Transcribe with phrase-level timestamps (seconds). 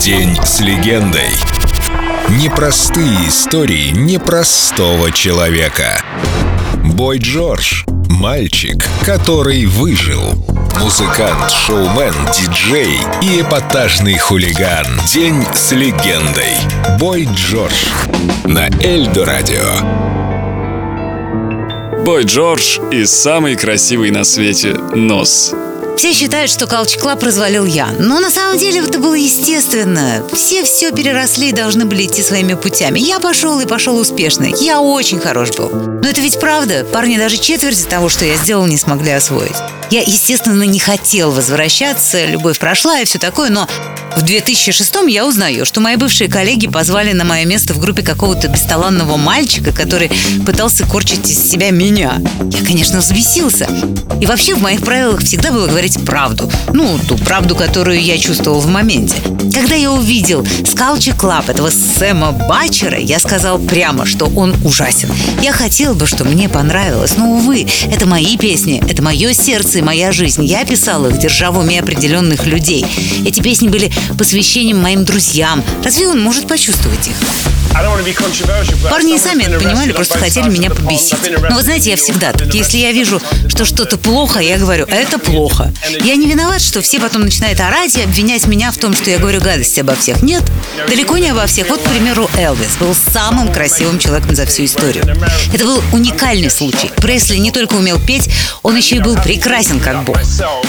[0.00, 1.30] День с легендой.
[2.42, 6.02] Непростые истории непростого человека.
[6.84, 7.84] Бой Джордж.
[8.10, 10.20] Мальчик, который выжил.
[10.80, 14.86] Музыкант, шоумен, диджей и эпатажный хулиган.
[15.12, 16.54] День с легендой.
[16.98, 17.86] Бой Джордж.
[18.44, 20.04] На Эльдо Радио.
[22.04, 25.54] Бой Джордж и самый красивый на свете нос.
[25.96, 27.88] Все считают, что Culture Club развалил я.
[27.98, 30.24] Но на самом деле это было естественно.
[30.32, 32.98] Все все переросли и должны были идти своими путями.
[32.98, 34.44] Я пошел и пошел успешно.
[34.44, 35.70] Я очень хорош был.
[35.70, 36.84] Но это ведь правда.
[36.84, 39.56] Парни даже четверти того, что я сделал, не смогли освоить.
[39.90, 42.26] Я, естественно, не хотел возвращаться.
[42.26, 43.50] Любовь прошла и все такое.
[43.50, 43.68] Но
[44.16, 48.48] в 2006 я узнаю, что мои бывшие коллеги позвали на мое место в группе какого-то
[48.48, 50.10] бесталанного мальчика, который
[50.46, 52.14] пытался корчить из себя меня.
[52.50, 53.68] Я, конечно, взбесился.
[54.20, 56.50] И вообще в моих правилах всегда было говорить правду.
[56.72, 59.16] Ну, ту правду, которую я чувствовал в моменте.
[59.52, 65.08] Когда я увидел с Culture Club этого Сэма Бачера, я сказал прямо, что он ужасен.
[65.42, 69.82] Я хотел бы, чтобы мне понравилось, но, увы, это мои песни, это мое сердце и
[69.82, 70.44] моя жизнь.
[70.44, 72.84] Я писал их, держа в уме определенных людей.
[73.24, 75.62] Эти песни были посвящением моим друзьям.
[75.82, 77.16] Разве он может почувствовать их?
[78.88, 81.18] Парни и сами это понимали, просто хотели меня побесить.
[81.50, 82.54] Но вы знаете, я всегда так.
[82.54, 85.72] Если я вижу, что что-то плохо, я говорю, это плохо.
[86.02, 89.18] Я не виноват, что все потом начинают орать и обвинять меня в том, что я
[89.18, 90.22] говорю гадости обо всех.
[90.22, 90.42] Нет,
[90.88, 91.68] далеко не обо всех.
[91.68, 95.04] Вот, к примеру, Элвис был самым красивым человеком за всю историю.
[95.52, 96.90] Это был уникальный случай.
[96.96, 98.30] Пресли не только умел петь,
[98.62, 100.18] он еще и был прекрасен как бог.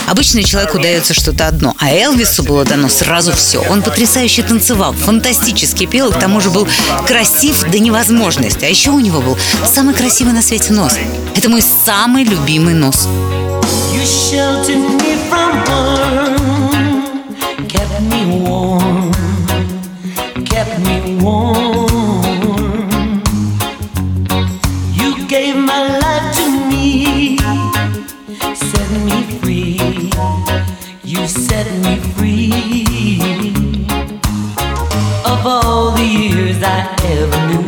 [0.08, 3.60] Обычно человеку дается что-то одно, а Элвису было дано сразу все.
[3.70, 6.66] Он потрясающе танцевал, фантастически пел, к тому же был
[7.06, 8.64] красив до невозможности.
[8.64, 10.94] А еще у него был самый красивый на свете нос.
[11.34, 13.08] Это мой самый любимый нос.
[31.56, 32.50] set me free
[35.24, 36.35] of all the years
[36.68, 36.80] I
[37.14, 37.66] ever knew.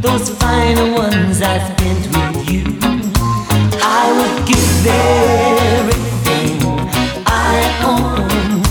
[0.00, 2.64] Those final ones I spent with you,
[3.82, 4.86] I would give
[5.78, 6.56] everything
[7.26, 7.56] I
[7.92, 8.62] own,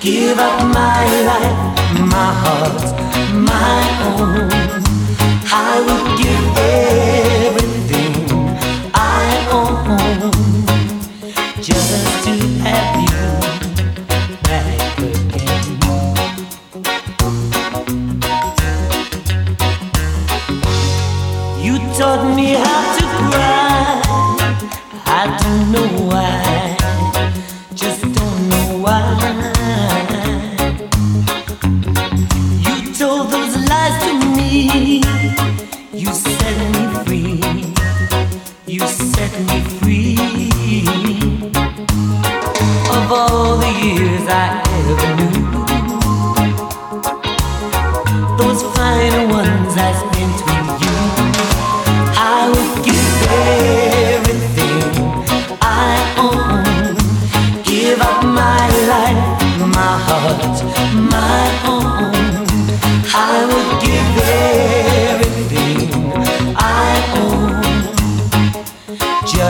[0.00, 1.60] give up my life,
[2.14, 2.82] my heart,
[3.52, 3.80] my
[4.10, 4.50] own.
[5.50, 6.47] I would give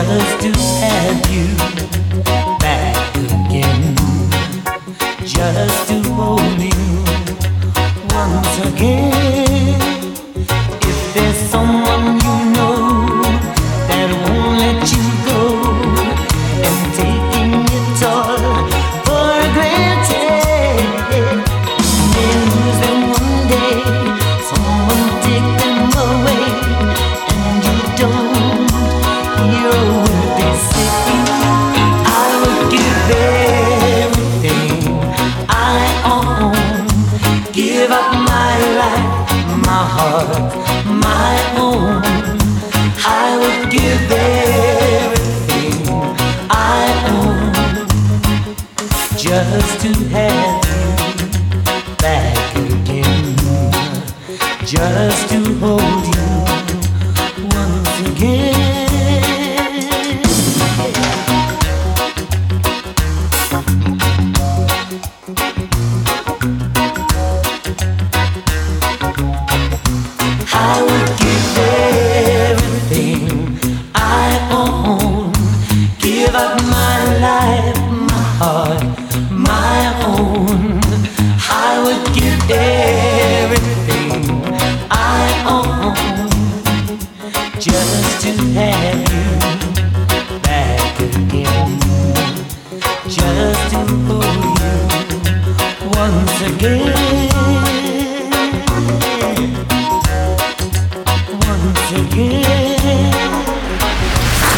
[0.09, 1.47] own just to have you
[2.59, 3.95] back again.
[5.25, 7.03] Just to hold you
[8.09, 9.18] once again.
[39.95, 40.55] Heart,
[40.85, 42.01] my own.
[43.05, 45.81] I would give everything
[46.49, 46.81] I
[47.17, 47.87] own
[49.17, 53.35] just to have you back again,
[54.65, 56.38] just to hold you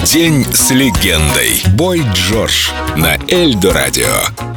[0.05, 1.61] День с легендой.
[1.73, 4.50] Бой Джордж на Эльдо радио.